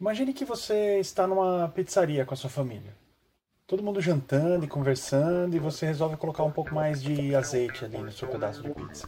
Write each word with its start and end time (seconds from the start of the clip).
Imagine 0.00 0.32
que 0.32 0.46
você 0.46 0.98
está 0.98 1.26
numa 1.26 1.68
pizzaria 1.68 2.24
com 2.24 2.32
a 2.32 2.36
sua 2.36 2.48
família. 2.48 2.94
Todo 3.66 3.82
mundo 3.82 4.00
jantando 4.00 4.64
e 4.64 4.68
conversando, 4.68 5.54
e 5.54 5.58
você 5.58 5.84
resolve 5.84 6.16
colocar 6.16 6.42
um 6.42 6.50
pouco 6.50 6.74
mais 6.74 7.02
de 7.02 7.34
azeite 7.34 7.84
ali 7.84 7.98
no 7.98 8.10
seu 8.10 8.26
pedaço 8.26 8.62
de 8.62 8.70
pizza. 8.70 9.06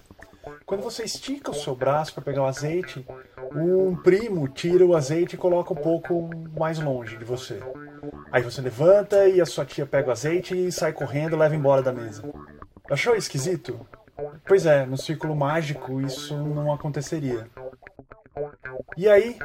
Quando 0.67 0.83
você 0.83 1.03
estica 1.03 1.51
o 1.51 1.55
seu 1.55 1.75
braço 1.75 2.13
para 2.13 2.23
pegar 2.23 2.43
o 2.43 2.47
azeite, 2.47 3.07
um 3.55 3.97
primo 3.97 4.47
tira 4.47 4.85
o 4.85 4.95
azeite 4.95 5.35
e 5.35 5.39
coloca 5.39 5.73
um 5.73 5.77
pouco 5.77 6.29
mais 6.55 6.79
longe 6.79 7.17
de 7.17 7.25
você. 7.25 7.59
Aí 8.31 8.43
você 8.43 8.61
levanta 8.61 9.27
e 9.27 9.41
a 9.41 9.47
sua 9.47 9.65
tia 9.65 9.87
pega 9.87 10.11
o 10.11 10.13
azeite 10.13 10.55
e 10.55 10.71
sai 10.71 10.93
correndo 10.93 11.37
e 11.37 11.39
leva 11.39 11.57
embora 11.57 11.81
da 11.81 11.91
mesa. 11.91 12.23
Achou 12.91 13.17
esquisito? 13.17 13.81
Pois 14.45 14.67
é, 14.67 14.85
no 14.85 14.99
círculo 14.99 15.35
mágico 15.35 16.03
isso 16.03 16.37
não 16.37 16.71
aconteceria. 16.71 17.49
E 18.95 19.09
aí, 19.09 19.39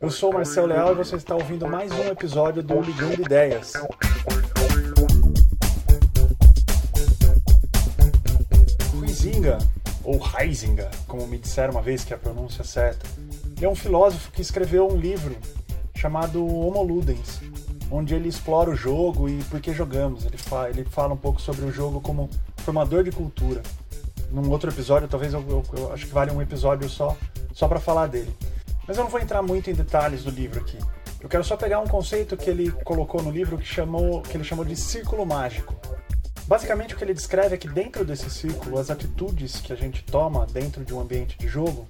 eu 0.00 0.10
sou 0.10 0.30
o 0.30 0.34
Marcel 0.34 0.64
Leal 0.66 0.92
e 0.92 0.94
você 0.94 1.16
está 1.16 1.34
ouvindo 1.34 1.66
mais 1.66 1.90
um 1.90 2.06
episódio 2.06 2.62
do 2.62 2.80
Ligando 2.80 3.20
Ideias. 3.20 3.72
Huizinga, 8.94 9.58
ou 10.04 10.20
Heisinger, 10.38 10.88
como 11.08 11.26
me 11.26 11.36
disseram 11.36 11.72
uma 11.72 11.82
vez 11.82 12.04
que 12.04 12.12
é 12.12 12.16
a 12.16 12.18
pronúncia 12.18 12.62
certa, 12.62 13.04
ele 13.56 13.66
é 13.66 13.68
um 13.68 13.74
filósofo 13.74 14.30
que 14.30 14.40
escreveu 14.40 14.88
um 14.88 14.96
livro 14.96 15.36
chamado 15.96 16.44
Homo 16.46 16.82
Ludens, 16.84 17.40
onde 17.90 18.14
ele 18.14 18.28
explora 18.28 18.70
o 18.70 18.76
jogo 18.76 19.28
e 19.28 19.42
por 19.44 19.60
que 19.60 19.74
jogamos. 19.74 20.24
Ele 20.24 20.36
fala, 20.36 20.70
ele 20.70 20.84
fala 20.84 21.14
um 21.14 21.18
pouco 21.18 21.40
sobre 21.40 21.64
o 21.64 21.72
jogo 21.72 22.00
como 22.00 22.30
formador 22.58 23.02
de 23.02 23.10
cultura. 23.10 23.62
Num 24.30 24.48
outro 24.48 24.70
episódio, 24.70 25.08
talvez 25.08 25.34
eu, 25.34 25.44
eu, 25.48 25.64
eu 25.76 25.92
acho 25.92 26.06
que 26.06 26.12
vale 26.12 26.30
um 26.30 26.40
episódio 26.40 26.88
só, 26.88 27.16
só 27.52 27.66
para 27.66 27.80
falar 27.80 28.06
dele. 28.06 28.32
Mas 28.86 28.96
eu 28.96 29.04
não 29.04 29.10
vou 29.10 29.20
entrar 29.20 29.42
muito 29.42 29.70
em 29.70 29.74
detalhes 29.74 30.24
do 30.24 30.30
livro 30.30 30.60
aqui. 30.60 30.78
Eu 31.20 31.28
quero 31.28 31.44
só 31.44 31.56
pegar 31.56 31.78
um 31.78 31.86
conceito 31.86 32.36
que 32.36 32.50
ele 32.50 32.70
colocou 32.84 33.22
no 33.22 33.30
livro 33.30 33.56
que, 33.56 33.64
chamou, 33.64 34.22
que 34.22 34.36
ele 34.36 34.42
chamou 34.42 34.64
de 34.64 34.74
círculo 34.74 35.24
mágico. 35.24 35.74
Basicamente, 36.48 36.94
o 36.94 36.98
que 36.98 37.04
ele 37.04 37.14
descreve 37.14 37.54
é 37.54 37.58
que 37.58 37.68
dentro 37.68 38.04
desse 38.04 38.28
círculo, 38.28 38.78
as 38.78 38.90
atitudes 38.90 39.60
que 39.60 39.72
a 39.72 39.76
gente 39.76 40.02
toma 40.02 40.46
dentro 40.46 40.84
de 40.84 40.92
um 40.92 41.00
ambiente 41.00 41.38
de 41.38 41.46
jogo, 41.46 41.86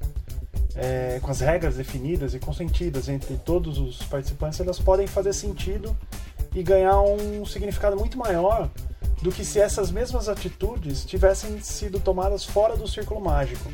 é, 0.75 1.19
com 1.23 1.31
as 1.31 1.41
regras 1.41 1.77
definidas 1.77 2.35
e 2.35 2.39
consentidas 2.39 3.09
entre 3.09 3.37
todos 3.39 3.79
os 3.79 4.03
participantes, 4.03 4.61
elas 4.61 4.79
podem 4.79 5.07
fazer 5.07 5.33
sentido 5.33 5.97
e 6.55 6.63
ganhar 6.63 7.01
um 7.01 7.45
significado 7.47 7.97
muito 7.97 8.19
maior 8.19 8.69
do 9.23 9.33
que 9.33 9.45
se 9.45 9.59
essas 9.59 9.91
mesmas 9.91 10.29
atitudes 10.29 11.05
tivessem 11.05 11.59
sido 11.61 11.99
tomadas 12.01 12.45
fora 12.45 12.77
do 12.77 12.87
círculo 12.87 13.21
mágico 13.21 13.71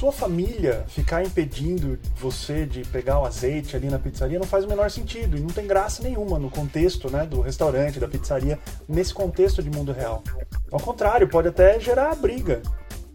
sua 0.00 0.10
família 0.10 0.86
ficar 0.88 1.22
impedindo 1.22 1.98
você 2.16 2.64
de 2.64 2.80
pegar 2.86 3.20
o 3.20 3.26
azeite 3.26 3.76
ali 3.76 3.90
na 3.90 3.98
pizzaria 3.98 4.38
não 4.38 4.46
faz 4.46 4.64
o 4.64 4.68
menor 4.68 4.90
sentido 4.90 5.36
e 5.36 5.40
não 5.40 5.50
tem 5.50 5.66
graça 5.66 6.02
nenhuma 6.02 6.38
no 6.38 6.50
contexto 6.50 7.10
né, 7.10 7.26
do 7.26 7.42
restaurante, 7.42 8.00
da 8.00 8.08
pizzaria, 8.08 8.58
nesse 8.88 9.12
contexto 9.12 9.62
de 9.62 9.68
mundo 9.68 9.92
real. 9.92 10.24
Ao 10.72 10.80
contrário, 10.80 11.28
pode 11.28 11.48
até 11.48 11.78
gerar 11.78 12.14
briga. 12.14 12.62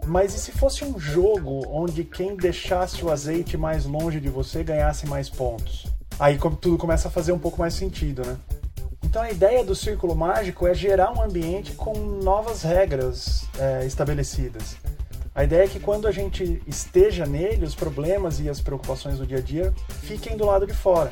Mas 0.06 0.36
e 0.36 0.40
se 0.40 0.52
fosse 0.52 0.86
um 0.86 1.00
jogo 1.00 1.66
onde 1.70 2.04
quem 2.04 2.38
deixasse 2.38 3.04
o 3.04 3.10
azeite 3.10 3.58
mais 3.58 3.86
longe 3.86 4.20
de 4.20 4.30
você 4.30 4.64
ganhasse 4.64 5.08
mais 5.08 5.28
pontos? 5.28 5.88
Aí 6.20 6.38
tudo 6.62 6.78
começa 6.78 7.08
a 7.08 7.12
fazer 7.12 7.32
um 7.32 7.40
pouco 7.40 7.60
mais 7.60 7.74
sentido, 7.74 8.24
né? 8.24 8.38
Então 9.04 9.24
a 9.24 9.32
ideia 9.32 9.64
do 9.64 9.74
círculo 9.74 10.16
mágico 10.16 10.68
é 10.68 10.74
gerar 10.76 11.12
um 11.12 11.24
ambiente 11.24 11.72
com 11.72 11.98
novas 11.98 12.62
regras 12.62 13.48
é, 13.58 13.88
estabelecidas. 13.88 14.78
A 15.36 15.44
ideia 15.44 15.66
é 15.66 15.68
que 15.68 15.82
quando 15.82 16.08
a 16.08 16.14
gente 16.14 16.64
esteja 16.66 17.26
nele, 17.26 17.66
os 17.66 17.76
problemas 17.76 18.40
e 18.40 18.50
as 18.50 18.62
preocupações 18.62 19.18
do 19.18 19.28
dia 19.28 19.40
a 19.40 19.42
dia 19.42 19.74
fiquem 20.04 20.38
do 20.38 20.46
lado 20.46 20.66
de 20.66 20.74
fora. 20.74 21.12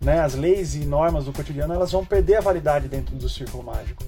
Né? 0.00 0.18
As 0.18 0.34
leis 0.34 0.74
e 0.74 0.80
normas 0.80 1.26
do 1.26 1.32
cotidiano 1.32 1.72
elas 1.72 1.92
vão 1.92 2.04
perder 2.04 2.34
a 2.34 2.40
validade 2.40 2.88
dentro 2.88 3.14
do 3.14 3.28
círculo 3.28 3.62
mágico. 3.62 4.02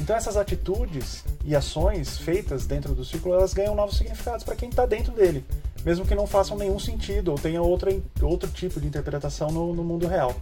Então 0.00 0.16
essas 0.16 0.38
atitudes 0.38 1.22
e 1.44 1.54
ações 1.54 2.16
feitas 2.16 2.64
dentro 2.64 2.94
do 2.94 3.04
círculo 3.04 3.34
elas 3.34 3.52
ganham 3.52 3.74
novos 3.74 3.98
significados 3.98 4.42
para 4.42 4.56
quem 4.56 4.70
está 4.70 4.86
dentro 4.86 5.12
dele, 5.12 5.44
mesmo 5.84 6.06
que 6.06 6.14
não 6.14 6.26
façam 6.26 6.56
nenhum 6.56 6.78
sentido 6.78 7.30
ou 7.30 7.38
tenha 7.38 7.60
outra, 7.60 7.94
outro 8.22 8.50
tipo 8.50 8.80
de 8.80 8.86
interpretação 8.86 9.50
no, 9.50 9.74
no 9.74 9.84
mundo 9.84 10.08
real. 10.08 10.34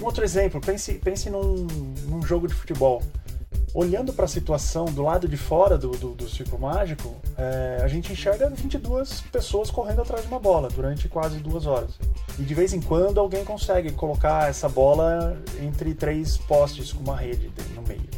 Um 0.00 0.04
outro 0.04 0.22
exemplo, 0.22 0.60
pense, 0.60 0.94
pense 0.94 1.28
num, 1.28 1.66
num 2.08 2.22
jogo 2.22 2.46
de 2.46 2.54
futebol 2.54 3.02
olhando 3.76 4.10
para 4.10 4.24
a 4.24 4.28
situação 4.28 4.86
do 4.86 5.02
lado 5.02 5.28
de 5.28 5.36
fora 5.36 5.76
do, 5.76 5.90
do, 5.90 6.12
do 6.12 6.26
círculo 6.30 6.62
mágico, 6.62 7.14
é, 7.36 7.82
a 7.82 7.88
gente 7.88 8.10
enxerga 8.10 8.48
22 8.48 9.20
pessoas 9.30 9.70
correndo 9.70 10.00
atrás 10.00 10.22
de 10.22 10.28
uma 10.28 10.40
bola 10.40 10.68
durante 10.68 11.06
quase 11.10 11.38
duas 11.40 11.66
horas. 11.66 11.90
E 12.38 12.42
de 12.42 12.54
vez 12.54 12.72
em 12.72 12.80
quando 12.80 13.20
alguém 13.20 13.44
consegue 13.44 13.92
colocar 13.92 14.48
essa 14.48 14.66
bola 14.66 15.38
entre 15.60 15.94
três 15.94 16.38
postes 16.38 16.90
com 16.90 17.02
uma 17.02 17.16
rede 17.16 17.52
no 17.74 17.82
meio. 17.82 18.08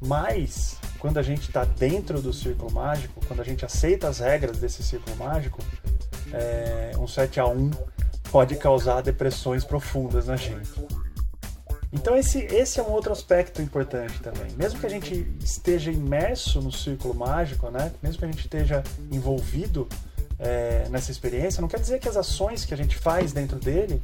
Mas, 0.00 0.78
quando 0.98 1.18
a 1.18 1.22
gente 1.22 1.42
está 1.42 1.66
dentro 1.66 2.22
do 2.22 2.32
círculo 2.32 2.72
mágico, 2.72 3.20
quando 3.26 3.40
a 3.40 3.44
gente 3.44 3.66
aceita 3.66 4.08
as 4.08 4.20
regras 4.20 4.56
desse 4.56 4.82
círculo 4.82 5.14
mágico, 5.16 5.58
é, 6.32 6.92
um 6.98 7.06
7 7.06 7.38
a 7.40 7.46
1 7.46 7.70
pode 8.32 8.56
causar 8.56 9.02
depressões 9.02 9.64
profundas 9.64 10.28
na 10.28 10.36
gente. 10.36 10.70
Então 11.92 12.16
esse, 12.16 12.40
esse 12.40 12.78
é 12.78 12.82
um 12.82 12.90
outro 12.90 13.12
aspecto 13.12 13.62
importante 13.62 14.20
também. 14.20 14.50
Mesmo 14.56 14.78
que 14.78 14.86
a 14.86 14.90
gente 14.90 15.26
esteja 15.40 15.90
imerso 15.90 16.60
no 16.60 16.70
círculo 16.70 17.14
mágico, 17.14 17.70
né? 17.70 17.92
mesmo 18.02 18.18
que 18.18 18.24
a 18.24 18.28
gente 18.28 18.40
esteja 18.40 18.82
envolvido 19.10 19.88
é, 20.38 20.86
nessa 20.90 21.10
experiência, 21.10 21.60
não 21.60 21.68
quer 21.68 21.80
dizer 21.80 21.98
que 21.98 22.08
as 22.08 22.16
ações 22.16 22.64
que 22.64 22.74
a 22.74 22.76
gente 22.76 22.96
faz 22.96 23.32
dentro 23.32 23.58
dele 23.58 24.02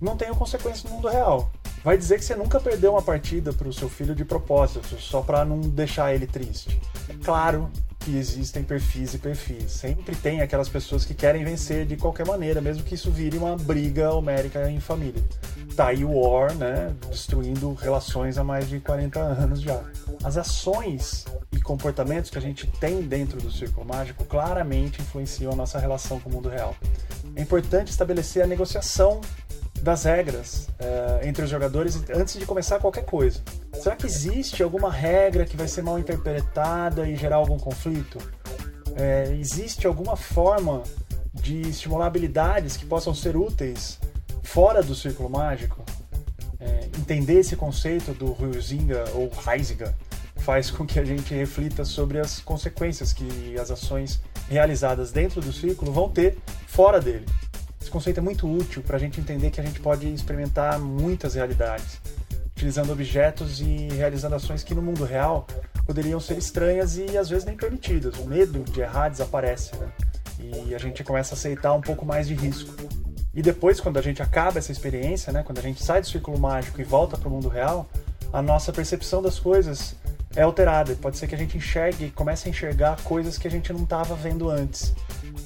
não 0.00 0.16
tenham 0.16 0.34
consequências 0.34 0.84
no 0.84 0.90
mundo 0.90 1.08
real. 1.08 1.50
Vai 1.82 1.96
dizer 1.96 2.18
que 2.18 2.24
você 2.24 2.34
nunca 2.34 2.60
perdeu 2.60 2.92
uma 2.92 3.02
partida 3.02 3.52
para 3.52 3.68
o 3.68 3.72
seu 3.72 3.88
filho 3.88 4.14
de 4.14 4.24
propósito, 4.24 5.00
só 5.00 5.20
para 5.20 5.44
não 5.44 5.60
deixar 5.60 6.14
ele 6.14 6.26
triste. 6.26 6.80
Claro 7.24 7.70
que 8.06 8.16
existem 8.16 8.62
perfis 8.62 9.14
e 9.14 9.18
perfis. 9.18 9.72
Sempre 9.72 10.14
tem 10.14 10.40
aquelas 10.40 10.68
pessoas 10.68 11.04
que 11.04 11.12
querem 11.12 11.44
vencer 11.44 11.84
de 11.84 11.96
qualquer 11.96 12.24
maneira, 12.24 12.60
mesmo 12.60 12.84
que 12.84 12.94
isso 12.94 13.10
vire 13.10 13.36
uma 13.36 13.56
briga 13.56 14.12
homérica 14.12 14.70
em 14.70 14.78
família. 14.78 15.20
Tá 15.74 15.88
aí 15.88 16.04
o 16.04 16.12
War, 16.12 16.54
né, 16.54 16.94
destruindo 17.10 17.74
relações 17.74 18.38
há 18.38 18.44
mais 18.44 18.68
de 18.68 18.78
40 18.78 19.18
anos 19.18 19.60
já. 19.60 19.82
As 20.22 20.36
ações 20.36 21.24
e 21.50 21.60
comportamentos 21.60 22.30
que 22.30 22.38
a 22.38 22.40
gente 22.40 22.68
tem 22.78 23.02
dentro 23.02 23.40
do 23.40 23.50
círculo 23.50 23.84
mágico 23.84 24.24
claramente 24.24 25.02
influenciam 25.02 25.52
a 25.52 25.56
nossa 25.56 25.76
relação 25.80 26.20
com 26.20 26.30
o 26.30 26.32
mundo 26.32 26.48
real. 26.48 26.76
É 27.34 27.42
importante 27.42 27.90
estabelecer 27.90 28.44
a 28.44 28.46
negociação 28.46 29.20
das 29.82 30.04
regras 30.04 30.68
uh, 30.80 31.26
entre 31.26 31.42
os 31.42 31.50
jogadores 31.50 32.00
antes 32.14 32.38
de 32.38 32.46
começar 32.46 32.78
qualquer 32.78 33.04
coisa. 33.04 33.42
Será 33.80 33.94
que 33.94 34.06
existe 34.06 34.62
alguma 34.62 34.90
regra 34.90 35.44
que 35.44 35.56
vai 35.56 35.68
ser 35.68 35.82
mal 35.82 35.98
interpretada 35.98 37.08
e 37.08 37.14
gerar 37.16 37.36
algum 37.36 37.58
conflito? 37.58 38.18
É, 38.96 39.32
existe 39.38 39.86
alguma 39.86 40.16
forma 40.16 40.82
de 41.32 41.60
estimular 41.62 42.06
habilidades 42.06 42.76
que 42.76 42.86
possam 42.86 43.14
ser 43.14 43.36
úteis 43.36 43.98
fora 44.42 44.82
do 44.82 44.94
círculo 44.94 45.28
mágico? 45.28 45.84
É, 46.58 46.86
entender 46.98 47.40
esse 47.40 47.54
conceito 47.54 48.12
do 48.12 48.32
Huizinga 48.42 49.04
ou 49.14 49.30
Heisinger 49.46 49.92
faz 50.36 50.70
com 50.70 50.86
que 50.86 50.98
a 50.98 51.04
gente 51.04 51.34
reflita 51.34 51.84
sobre 51.84 52.18
as 52.18 52.40
consequências 52.40 53.12
que 53.12 53.58
as 53.58 53.70
ações 53.70 54.20
realizadas 54.48 55.12
dentro 55.12 55.40
do 55.40 55.52
círculo 55.52 55.92
vão 55.92 56.08
ter 56.08 56.38
fora 56.66 57.00
dele. 57.00 57.26
Esse 57.80 57.90
conceito 57.90 58.18
é 58.18 58.22
muito 58.22 58.50
útil 58.50 58.82
para 58.82 58.96
a 58.96 59.00
gente 59.00 59.20
entender 59.20 59.50
que 59.50 59.60
a 59.60 59.64
gente 59.64 59.80
pode 59.80 60.12
experimentar 60.12 60.78
muitas 60.78 61.34
realidades, 61.34 62.00
utilizando 62.56 62.90
objetos 62.90 63.60
e 63.60 63.88
realizando 63.88 64.34
ações 64.34 64.64
que 64.64 64.74
no 64.74 64.80
mundo 64.80 65.04
real 65.04 65.46
poderiam 65.84 66.18
ser 66.18 66.38
estranhas 66.38 66.96
e 66.96 67.16
às 67.16 67.28
vezes 67.28 67.44
nem 67.44 67.54
permitidas. 67.54 68.16
O 68.16 68.26
medo 68.26 68.64
de 68.64 68.80
errar 68.80 69.10
desaparece, 69.10 69.76
né? 69.76 69.88
E 70.38 70.74
a 70.74 70.78
gente 70.78 71.04
começa 71.04 71.34
a 71.34 71.36
aceitar 71.36 71.74
um 71.74 71.82
pouco 71.82 72.06
mais 72.06 72.26
de 72.26 72.34
risco. 72.34 72.74
E 73.34 73.42
depois, 73.42 73.78
quando 73.78 73.98
a 73.98 74.02
gente 74.02 74.22
acaba 74.22 74.58
essa 74.58 74.72
experiência, 74.72 75.30
né, 75.30 75.42
quando 75.42 75.58
a 75.58 75.62
gente 75.62 75.84
sai 75.84 76.00
do 76.00 76.06
círculo 76.06 76.38
mágico 76.38 76.80
e 76.80 76.84
volta 76.84 77.18
para 77.18 77.28
o 77.28 77.30
mundo 77.30 77.48
real, 77.48 77.86
a 78.32 78.40
nossa 78.40 78.72
percepção 78.72 79.20
das 79.20 79.38
coisas 79.38 79.94
é 80.34 80.40
alterada. 80.40 80.94
Pode 80.94 81.18
ser 81.18 81.26
que 81.26 81.34
a 81.34 81.38
gente 81.38 81.58
enxergue, 81.58 82.10
comece 82.10 82.48
a 82.48 82.50
enxergar 82.50 82.96
coisas 83.02 83.36
que 83.36 83.46
a 83.46 83.50
gente 83.50 83.70
não 83.70 83.82
estava 83.82 84.14
vendo 84.14 84.48
antes. 84.48 84.94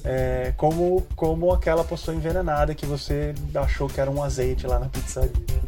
É, 0.05 0.53
como, 0.55 1.05
como 1.15 1.51
aquela 1.51 1.83
postura 1.83 2.15
envenenada 2.15 2.73
que 2.73 2.85
você 2.85 3.33
achou 3.53 3.89
que 3.89 3.99
era 3.99 4.09
um 4.09 4.23
azeite 4.23 4.65
lá 4.65 4.79
na 4.79 4.87
pizzaria. 4.87 5.60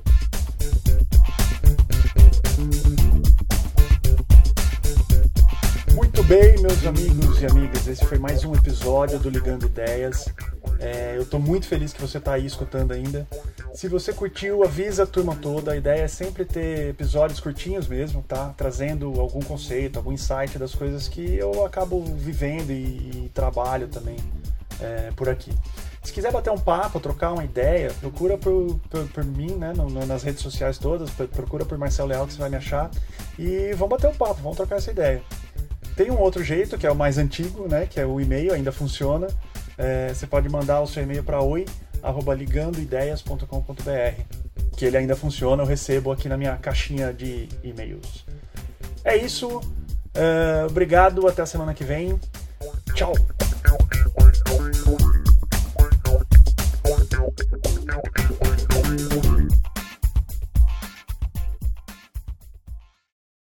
Bem, 6.34 6.60
meus 6.62 6.84
amigos 6.84 7.42
e 7.44 7.46
amigas, 7.46 7.88
esse 7.88 8.04
foi 8.06 8.18
mais 8.18 8.44
um 8.44 8.56
episódio 8.56 9.20
do 9.20 9.30
Ligando 9.30 9.68
Ideias. 9.68 10.28
É, 10.80 11.16
eu 11.16 11.22
estou 11.22 11.40
muito 11.40 11.68
feliz 11.68 11.94
que 11.94 12.02
você 12.02 12.18
está 12.18 12.34
aí 12.34 12.44
escutando 12.48 12.92
ainda. 12.92 13.28
Se 13.72 13.88
você 13.88 14.12
curtiu, 14.12 14.64
avisa 14.64 15.04
a 15.04 15.06
turma 15.06 15.36
toda. 15.36 15.74
A 15.74 15.78
ideia 15.78 16.02
é 16.02 16.08
sempre 16.08 16.44
ter 16.44 16.90
episódios 16.90 17.40
curtinhos 17.40 17.88
mesmo, 17.88 18.24
tá? 18.24 18.52
Trazendo 18.58 19.22
algum 19.22 19.42
conceito, 19.42 19.98
algum 19.98 20.12
insight 20.12 20.58
das 20.58 20.74
coisas 20.74 21.08
que 21.08 21.36
eu 21.36 21.64
acabo 21.64 22.04
vivendo 22.04 22.72
e, 22.72 23.26
e 23.26 23.32
trabalho 23.32 23.88
também 23.88 24.18
é, 24.82 25.12
por 25.16 25.30
aqui. 25.30 25.52
Se 26.02 26.12
quiser 26.12 26.32
bater 26.32 26.50
um 26.50 26.58
papo, 26.58 27.00
trocar 27.00 27.32
uma 27.32 27.44
ideia, 27.44 27.94
procura 28.00 28.40
por, 28.40 28.80
por, 28.90 29.08
por 29.08 29.24
mim, 29.24 29.52
né, 29.52 29.72
no, 29.76 29.88
nas 30.08 30.24
redes 30.24 30.42
sociais 30.42 30.80
todas, 30.80 31.12
procura 31.12 31.64
por 31.64 31.78
Marcelo 31.78 32.10
Leal 32.10 32.26
que 32.26 32.34
você 32.34 32.40
vai 32.40 32.50
me 32.50 32.58
achar 32.58 32.90
e 33.38 33.72
vamos 33.74 33.90
bater 33.90 34.10
um 34.10 34.16
papo, 34.16 34.42
vamos 34.42 34.58
trocar 34.58 34.78
essa 34.78 34.90
ideia. 34.90 35.22
Tem 35.96 36.12
um 36.12 36.20
outro 36.20 36.44
jeito, 36.44 36.78
que 36.78 36.86
é 36.88 36.92
o 36.92 36.96
mais 36.96 37.18
antigo, 37.18 37.68
né, 37.68 37.88
que 37.90 38.00
é 38.00 38.06
o 38.06 38.20
e-mail, 38.20 38.54
ainda 38.54 38.72
funciona. 38.72 39.28
É, 39.78 40.14
você 40.14 40.28
pode 40.28 40.48
mandar 40.50 40.82
o 40.82 40.88
seu 40.88 41.04
e-mail 41.04 41.24
para 41.24 41.42
oi@ligandoideias.com.br, 41.42 44.22
que 44.76 44.86
ele 44.86 44.98
ainda 44.98 45.16
funciona, 45.16 45.64
eu 45.64 45.68
recebo 45.68 46.12
aqui 46.12 46.28
na 46.28 46.38
minha 46.38 46.58
caixinha 46.58 47.14
de 47.14 47.48
e-mails. 47.64 48.26
É 49.04 49.18
isso. 49.18 49.62
Uh, 50.16 50.68
obrigado, 50.70 51.28
até 51.28 51.42
a 51.42 51.46
semana 51.46 51.74
que 51.74 51.84
vem. 51.84 52.20
Tchau! 52.94 53.14